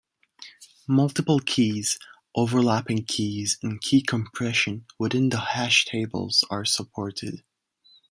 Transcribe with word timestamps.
Multiple 0.87 1.39
keys, 1.41 1.99
overlapping 2.33 3.03
keys 3.05 3.59
and 3.61 3.79
key 3.79 4.01
compression 4.01 4.87
within 4.97 5.29
the 5.29 5.37
hash 5.39 5.85
tables 5.85 6.43
are 6.49 6.65
supported. 6.65 7.43